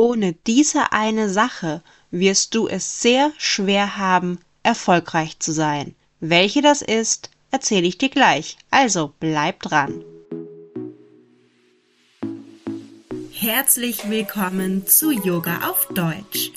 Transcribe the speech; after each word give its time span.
ohne 0.00 0.32
diese 0.32 0.92
eine 0.92 1.28
Sache 1.28 1.82
wirst 2.10 2.54
du 2.54 2.66
es 2.66 3.02
sehr 3.02 3.32
schwer 3.36 3.98
haben, 3.98 4.38
erfolgreich 4.62 5.38
zu 5.40 5.52
sein. 5.52 5.94
Welche 6.20 6.62
das 6.62 6.80
ist, 6.80 7.28
erzähle 7.50 7.86
ich 7.86 7.98
dir 7.98 8.08
gleich. 8.08 8.56
Also 8.70 9.12
bleib 9.20 9.60
dran. 9.60 10.02
Herzlich 13.30 14.08
willkommen 14.08 14.86
zu 14.86 15.10
Yoga 15.10 15.68
auf 15.68 15.86
Deutsch. 15.94 16.50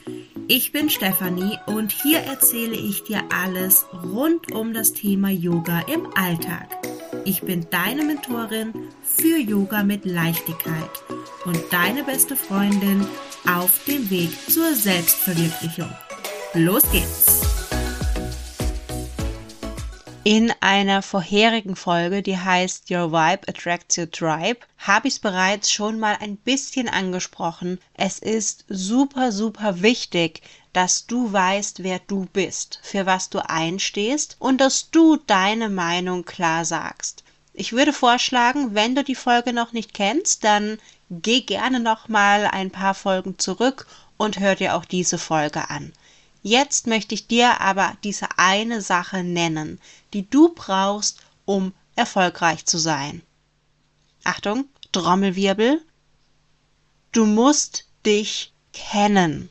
Ich 0.47 0.71
bin 0.71 0.89
Stefanie 0.89 1.57
und 1.65 1.91
hier 1.91 2.19
erzähle 2.19 2.77
ich 2.77 3.03
dir 3.03 3.23
alles 3.29 3.85
rund 4.03 4.53
um 4.53 4.73
das 4.73 4.93
Thema 4.93 5.29
Yoga 5.29 5.81
im 5.93 6.07
Alltag. 6.15 6.69
Ich 7.25 7.41
bin 7.41 7.67
deine 7.69 8.03
Mentorin 8.03 8.73
für 9.15 9.37
Yoga 9.37 9.83
mit 9.83 10.05
Leichtigkeit 10.05 10.89
und 11.45 11.59
deine 11.71 12.03
beste 12.03 12.35
Freundin 12.35 13.05
auf 13.47 13.83
dem 13.85 14.09
Weg 14.09 14.29
zur 14.49 14.73
Selbstverwirklichung. 14.73 15.91
Los 16.53 16.83
geht's! 16.91 17.41
In 20.25 20.53
einer 20.61 21.01
vorherigen 21.01 21.75
Folge, 21.75 22.21
die 22.23 22.37
heißt 22.37 22.89
Your 22.89 23.11
Vibe 23.11 23.47
Attracts 23.47 23.97
Your 23.97 24.09
Tribe, 24.09 24.59
habe 24.77 25.09
ich 25.09 25.15
es 25.15 25.19
bereits 25.19 25.69
schon 25.69 25.99
mal 25.99 26.17
ein 26.21 26.37
bisschen 26.37 26.87
angesprochen. 26.87 27.77
Es 27.95 28.19
ist 28.19 28.63
super, 28.69 29.33
super 29.33 29.81
wichtig, 29.81 30.41
dass 30.71 31.07
du 31.07 31.33
weißt, 31.33 31.83
wer 31.83 31.99
du 31.99 32.25
bist, 32.31 32.79
für 32.83 33.05
was 33.05 33.29
du 33.29 33.47
einstehst 33.47 34.37
und 34.39 34.61
dass 34.61 34.91
du 34.91 35.17
deine 35.17 35.69
Meinung 35.69 36.23
klar 36.23 36.63
sagst. 36.63 37.23
Ich 37.55 37.71
würde 37.71 37.93
vorschlagen, 37.93 38.73
wenn 38.73 38.95
du 38.95 39.03
die 39.03 39.15
Folge 39.15 39.53
noch 39.53 39.73
nicht 39.73 39.93
kennst, 39.93 40.43
dann 40.43 40.79
geh 41.11 41.41
gerne 41.41 41.79
noch 41.79 42.09
mal 42.09 42.47
ein 42.47 42.71
paar 42.71 42.95
Folgen 42.95 43.37
zurück 43.37 43.85
und 44.17 44.39
hör 44.39 44.55
dir 44.55 44.75
auch 44.75 44.85
diese 44.85 45.19
Folge 45.19 45.69
an. 45.69 45.93
Jetzt 46.41 46.87
möchte 46.87 47.13
ich 47.13 47.27
dir 47.27 47.61
aber 47.61 47.95
diese 48.03 48.27
eine 48.37 48.81
Sache 48.81 49.23
nennen, 49.23 49.79
die 50.13 50.27
du 50.27 50.49
brauchst, 50.49 51.19
um 51.45 51.73
erfolgreich 51.95 52.65
zu 52.65 52.79
sein. 52.79 53.21
Achtung, 54.23 54.65
Trommelwirbel. 54.91 55.81
Du 57.11 57.25
musst 57.25 57.85
dich 58.05 58.51
kennen. 58.73 59.49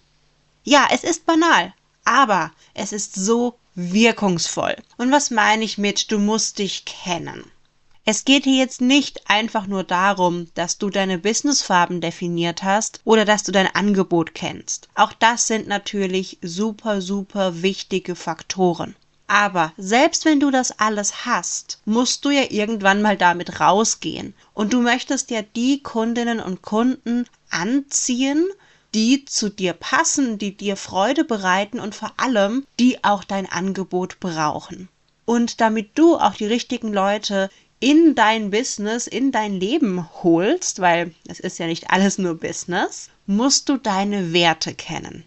Ja, 0.65 0.89
es 0.91 1.05
ist 1.05 1.25
banal, 1.25 1.73
aber 2.05 2.53
es 2.75 2.93
ist 2.93 3.15
so 3.15 3.59
wirkungsvoll. 3.75 4.77
Und 4.97 5.13
was 5.13 5.31
meine 5.31 5.65
ich 5.65 5.79
mit 5.79 6.11
du 6.11 6.19
musst 6.19 6.59
dich 6.59 6.85
kennen? 6.85 7.45
Es 8.05 8.25
geht 8.25 8.45
hier 8.45 8.57
jetzt 8.57 8.81
nicht 8.81 9.31
einfach 9.31 9.69
nur 9.69 9.85
darum, 9.85 10.49
dass 10.55 10.77
du 10.77 10.91
deine 10.91 11.19
Businessfarben 11.19 12.01
definiert 12.01 12.65
hast 12.65 13.01
oder 13.05 13.25
dass 13.25 13.45
du 13.45 13.53
dein 13.53 13.73
Angebot 13.73 14.35
kennst. 14.35 14.89
Auch 14.97 15.13
das 15.13 15.47
sind 15.47 15.69
natürlich 15.69 16.39
super, 16.43 17.01
super 17.01 17.63
wichtige 17.63 18.17
Faktoren. 18.17 18.97
Aber 19.29 19.73
selbst 19.77 20.25
wenn 20.25 20.41
du 20.41 20.51
das 20.51 20.79
alles 20.81 21.25
hast, 21.25 21.79
musst 21.85 22.25
du 22.25 22.31
ja 22.31 22.51
irgendwann 22.51 23.03
mal 23.03 23.17
damit 23.17 23.61
rausgehen. 23.61 24.35
Und 24.53 24.73
du 24.73 24.83
möchtest 24.83 25.31
ja 25.31 25.43
die 25.43 25.81
Kundinnen 25.83 26.41
und 26.41 26.61
Kunden 26.61 27.27
anziehen, 27.51 28.49
die 28.95 29.25
zu 29.25 29.49
dir 29.49 29.75
passen, 29.75 30.39
die 30.39 30.57
dir 30.57 30.77
Freude 30.77 31.25
bereiten 31.25 31.79
und 31.79 31.95
vor 31.95 32.13
allem, 32.17 32.67
die 32.81 33.03
auch 33.05 33.23
dein 33.23 33.51
Angebot 33.51 34.19
brauchen. 34.19 34.89
Und 35.25 35.61
damit 35.61 35.97
du 35.97 36.17
auch 36.17 36.35
die 36.35 36.47
richtigen 36.47 36.93
Leute 36.93 37.49
in 37.83 38.15
dein 38.15 38.53
Business, 38.53 39.09
in 39.09 39.33
dein 39.33 39.59
Leben 39.59 40.09
holst, 40.23 40.81
weil 40.81 41.13
es 41.27 41.41
ist 41.41 41.59
ja 41.59 41.67
nicht 41.67 41.91
alles 41.91 42.17
nur 42.17 42.39
Business, 42.39 43.11
musst 43.27 43.69
du 43.69 43.77
deine 43.77 44.33
Werte 44.33 44.73
kennen. 44.73 45.25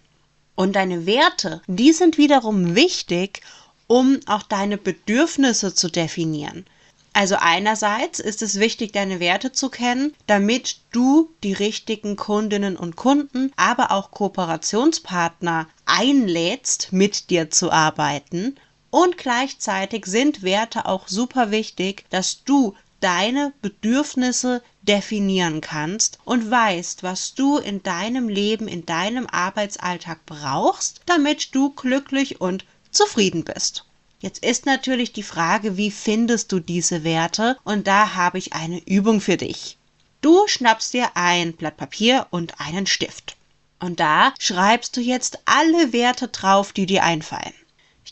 Und 0.56 0.78
deine 0.78 1.06
Werte, 1.06 1.61
die 1.67 1.92
sind 1.92 2.17
wiederum 2.17 2.73
wichtig, 2.73 3.42
um 3.88 4.22
auch 4.26 4.42
deine 4.42 4.78
Bedürfnisse 4.78 5.76
zu 5.76 5.89
definieren. 5.89 6.65
Also 7.11 7.36
einerseits 7.38 8.20
ist 8.20 8.42
es 8.42 8.58
wichtig, 8.58 8.94
deine 8.94 9.20
Werte 9.20 9.52
zu 9.52 9.70
kennen, 9.70 10.14
damit 10.26 10.77
du 10.92 11.32
die 11.44 11.54
richtigen 11.54 12.15
Kundinnen 12.15 12.77
und 12.77 12.95
Kunden, 12.95 13.52
aber 13.58 13.92
auch 13.92 14.11
Kooperationspartner 14.11 15.67
einlädst, 15.86 16.94
mit 16.94 17.30
dir 17.30 17.49
zu 17.49 17.70
arbeiten. 17.70 18.55
Und 18.95 19.17
gleichzeitig 19.17 20.06
sind 20.06 20.42
Werte 20.42 20.86
auch 20.86 21.10
super 21.10 21.52
wichtig, 21.52 22.06
dass 22.11 22.45
du 22.45 22.76
deine 23.02 23.52
Bedürfnisse 23.61 24.64
definieren 24.83 25.60
kannst 25.60 26.17
und 26.23 26.50
weißt, 26.50 27.04
was 27.04 27.33
du 27.33 27.58
in 27.58 27.83
deinem 27.83 28.30
Leben, 28.30 28.70
in 28.70 28.86
deinem 28.86 29.28
Arbeitsalltag 29.28 30.26
brauchst, 30.26 31.02
damit 31.08 31.54
du 31.54 31.72
glücklich 31.72 32.39
und 32.39 32.64
zufrieden 32.89 33.44
bist. 33.44 33.83
Jetzt 34.22 34.45
ist 34.45 34.66
natürlich 34.66 35.12
die 35.12 35.23
Frage, 35.23 35.76
wie 35.76 35.92
findest 35.92 36.54
du 36.54 36.62
diese 36.62 37.04
Werte? 37.04 37.58
Und 37.66 37.88
da 37.88 38.16
habe 38.16 38.38
ich 38.38 38.54
eine 38.54 38.82
Übung 38.88 39.20
für 39.20 39.36
dich. 39.36 39.77
Du 40.22 40.48
schnappst 40.48 40.94
dir 40.94 41.10
ein 41.16 41.52
Blatt 41.52 41.76
Papier 41.76 42.27
und 42.30 42.62
einen 42.62 42.88
Stift. 42.88 43.36
Und 43.77 44.00
da 44.00 44.33
schreibst 44.39 44.95
du 44.95 45.02
jetzt 45.02 45.39
alle 45.44 45.92
Werte 45.92 46.30
drauf, 46.30 46.72
die 46.72 46.86
dir 46.86 47.04
einfallen 47.04 47.54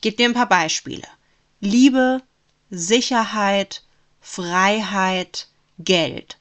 gebe 0.02 0.18
dir 0.18 0.28
ein 0.28 0.34
paar 0.34 0.50
Beispiele. 0.50 1.08
Liebe, 1.59 2.22
Sicherheit, 2.70 3.84
Freiheit, 4.22 5.48
Geld. 5.80 6.38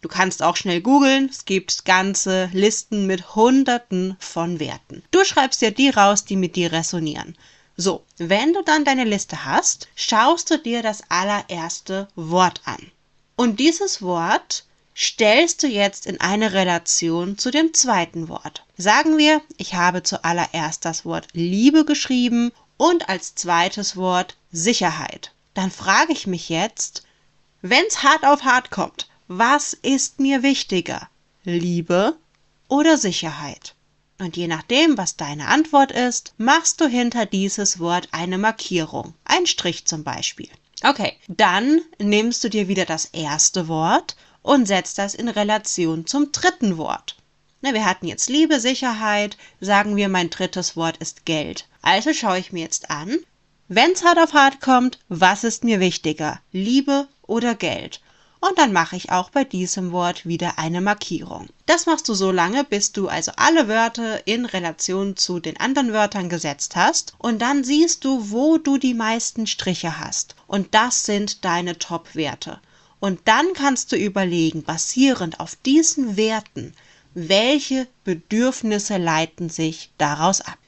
Du 0.00 0.08
kannst 0.08 0.42
auch 0.42 0.56
schnell 0.56 0.80
googeln, 0.80 1.28
es 1.30 1.44
gibt 1.44 1.84
ganze 1.84 2.50
Listen 2.52 3.06
mit 3.06 3.36
Hunderten 3.36 4.16
von 4.18 4.58
Werten. 4.58 5.04
Du 5.12 5.24
schreibst 5.24 5.60
dir 5.60 5.70
die 5.70 5.90
raus, 5.90 6.24
die 6.24 6.36
mit 6.36 6.56
dir 6.56 6.72
resonieren. 6.72 7.36
So, 7.76 8.04
wenn 8.18 8.52
du 8.52 8.62
dann 8.62 8.84
deine 8.84 9.04
Liste 9.04 9.44
hast, 9.44 9.88
schaust 9.94 10.50
du 10.50 10.58
dir 10.58 10.82
das 10.82 11.02
allererste 11.08 12.08
Wort 12.16 12.60
an. 12.64 12.90
Und 13.36 13.60
dieses 13.60 14.02
Wort 14.02 14.64
stellst 14.96 15.62
du 15.62 15.68
jetzt 15.68 16.06
in 16.06 16.20
eine 16.20 16.52
Relation 16.52 17.38
zu 17.38 17.50
dem 17.50 17.72
zweiten 17.72 18.28
Wort. 18.28 18.64
Sagen 18.76 19.18
wir, 19.18 19.40
ich 19.56 19.74
habe 19.74 20.02
zuallererst 20.02 20.84
das 20.84 21.04
Wort 21.04 21.28
Liebe 21.32 21.84
geschrieben 21.84 22.52
und 22.82 23.08
als 23.08 23.36
zweites 23.36 23.96
Wort 23.96 24.36
Sicherheit. 24.50 25.32
Dann 25.54 25.70
frage 25.70 26.12
ich 26.12 26.26
mich 26.26 26.48
jetzt, 26.48 27.04
wenn's 27.60 28.02
hart 28.02 28.24
auf 28.24 28.42
hart 28.42 28.72
kommt, 28.72 29.08
was 29.28 29.72
ist 29.72 30.18
mir 30.18 30.42
wichtiger? 30.42 31.08
Liebe 31.44 32.16
oder 32.66 32.98
Sicherheit? 32.98 33.76
Und 34.18 34.36
je 34.36 34.48
nachdem, 34.48 34.98
was 34.98 35.16
deine 35.16 35.46
Antwort 35.46 35.92
ist, 35.92 36.34
machst 36.38 36.80
du 36.80 36.88
hinter 36.88 37.24
dieses 37.24 37.78
Wort 37.78 38.08
eine 38.10 38.36
Markierung, 38.36 39.14
ein 39.24 39.46
Strich 39.46 39.84
zum 39.84 40.02
Beispiel. 40.02 40.50
Okay, 40.82 41.16
dann 41.28 41.82
nimmst 42.00 42.42
du 42.42 42.48
dir 42.48 42.66
wieder 42.66 42.84
das 42.84 43.04
erste 43.04 43.68
Wort 43.68 44.16
und 44.42 44.66
setzt 44.66 44.98
das 44.98 45.14
in 45.14 45.28
Relation 45.28 46.04
zum 46.04 46.32
dritten 46.32 46.78
Wort. 46.78 47.14
Na, 47.64 47.72
wir 47.74 47.84
hatten 47.84 48.08
jetzt 48.08 48.28
Liebe, 48.28 48.58
Sicherheit, 48.58 49.36
sagen 49.60 49.94
wir, 49.94 50.08
mein 50.08 50.30
drittes 50.30 50.76
Wort 50.76 50.96
ist 50.96 51.24
Geld. 51.24 51.68
Also 51.80 52.12
schaue 52.12 52.40
ich 52.40 52.52
mir 52.52 52.64
jetzt 52.64 52.90
an, 52.90 53.18
wenn's 53.68 54.02
hart 54.02 54.18
auf 54.18 54.32
hart 54.32 54.60
kommt, 54.60 54.98
was 55.08 55.44
ist 55.44 55.62
mir 55.62 55.78
wichtiger, 55.78 56.40
Liebe 56.50 57.06
oder 57.22 57.54
Geld? 57.54 58.00
Und 58.40 58.58
dann 58.58 58.72
mache 58.72 58.96
ich 58.96 59.12
auch 59.12 59.30
bei 59.30 59.44
diesem 59.44 59.92
Wort 59.92 60.26
wieder 60.26 60.58
eine 60.58 60.80
Markierung. 60.80 61.50
Das 61.66 61.86
machst 61.86 62.08
du 62.08 62.14
so 62.14 62.32
lange, 62.32 62.64
bis 62.64 62.90
du 62.90 63.06
also 63.06 63.30
alle 63.36 63.68
Wörter 63.68 64.26
in 64.26 64.44
Relation 64.44 65.16
zu 65.16 65.38
den 65.38 65.60
anderen 65.60 65.92
Wörtern 65.92 66.28
gesetzt 66.28 66.74
hast. 66.74 67.14
Und 67.18 67.40
dann 67.40 67.62
siehst 67.62 68.04
du, 68.04 68.32
wo 68.32 68.58
du 68.58 68.76
die 68.76 68.94
meisten 68.94 69.46
Striche 69.46 70.00
hast. 70.00 70.34
Und 70.48 70.74
das 70.74 71.04
sind 71.04 71.44
deine 71.44 71.78
Top-Werte. 71.78 72.58
Und 72.98 73.20
dann 73.26 73.52
kannst 73.52 73.92
du 73.92 73.96
überlegen, 73.96 74.64
basierend 74.64 75.38
auf 75.38 75.54
diesen 75.54 76.16
Werten, 76.16 76.74
welche 77.14 77.86
Bedürfnisse 78.04 78.96
leiten 78.96 79.48
sich 79.48 79.90
daraus 79.98 80.40
ab. 80.40 80.58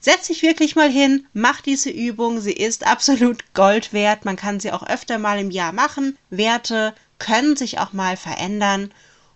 Setz 0.00 0.26
dich 0.26 0.42
wirklich 0.42 0.74
mal 0.74 0.90
hin, 0.90 1.26
mach 1.32 1.60
diese 1.60 1.90
Übung, 1.90 2.40
sie 2.40 2.52
ist 2.52 2.86
absolut 2.86 3.54
Gold 3.54 3.92
wert, 3.92 4.24
man 4.24 4.34
kann 4.34 4.58
sie 4.58 4.72
auch 4.72 4.82
öfter 4.82 5.18
mal 5.18 5.38
im 5.38 5.52
Jahr 5.52 5.72
machen. 5.72 6.18
Werte 6.28 6.92
können 7.18 7.56
sich 7.56 7.78
auch 7.78 7.92
mal 7.92 8.16
verändern 8.16 8.92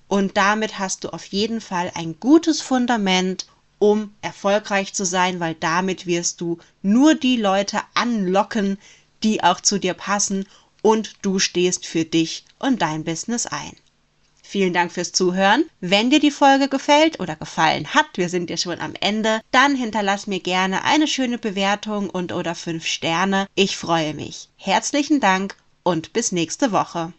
und 0.09 0.37
damit 0.37 0.81
hast 0.81 1.05
du 1.05 1.11
auf 1.11 1.25
jeden 1.27 1.61
Fall 1.61 1.93
ein 1.95 2.19
gutes 2.19 2.61
Fundament, 2.61 3.47
um 3.79 4.13
erfolgreich 4.23 4.93
zu 4.93 5.05
sein, 5.05 5.39
weil 5.39 5.55
damit 5.55 6.07
wirst 6.07 6.41
du 6.41 6.59
nur 6.83 7.15
die 7.15 7.37
Leute 7.37 7.81
anlocken, 7.95 8.79
die 9.23 9.45
auch 9.45 9.61
zu 9.61 9.79
dir 9.79 9.95
passen 9.95 10.47
und 10.83 11.15
du 11.23 11.39
stehst 11.39 11.87
für 11.87 12.05
dich 12.05 12.45
und 12.59 12.83
dein 12.83 13.05
Business 13.05 13.47
ein. 13.47 13.77
Vielen 14.49 14.73
Dank 14.73 14.93
fürs 14.93 15.11
Zuhören. 15.11 15.65
Wenn 15.81 16.09
dir 16.09 16.21
die 16.21 16.31
Folge 16.31 16.69
gefällt 16.69 17.19
oder 17.19 17.35
gefallen 17.35 17.93
hat, 17.95 18.07
wir 18.15 18.29
sind 18.29 18.49
ja 18.49 18.57
schon 18.57 18.81
am 18.81 18.95
Ende, 19.01 19.41
dann 19.51 19.75
hinterlass 19.75 20.29
mir 20.29 20.39
gerne 20.39 20.85
eine 20.85 21.09
schöne 21.09 21.37
Bewertung 21.37 22.09
und 22.09 22.33
oder 22.33 22.55
fünf 22.55 22.87
Sterne. 22.87 23.49
Ich 23.57 23.77
freue 23.77 24.15
mich. 24.15 24.49
Herzlichen 24.57 25.19
Dank 25.19 25.57
und 25.83 26.13
bis 26.13 26.31
nächste 26.31 26.71
Woche. 26.71 27.13